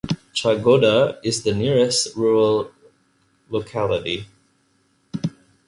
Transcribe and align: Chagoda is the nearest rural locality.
Chagoda 0.33 1.19
is 1.23 1.43
the 1.43 1.53
nearest 1.53 2.15
rural 2.15 2.71
locality. 3.51 4.25